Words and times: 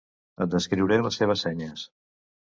Et 0.45 0.51
descriuré 0.53 0.97
les 1.03 1.21
seves 1.23 1.43
senyes. 1.47 1.87